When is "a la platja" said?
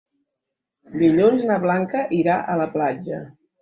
2.57-3.27